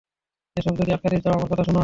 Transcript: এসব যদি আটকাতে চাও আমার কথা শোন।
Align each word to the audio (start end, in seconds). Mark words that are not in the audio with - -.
এসব 0.57 0.73
যদি 0.77 0.89
আটকাতে 0.91 1.17
চাও 1.23 1.33
আমার 1.33 1.49
কথা 1.51 1.63
শোন। 1.63 1.77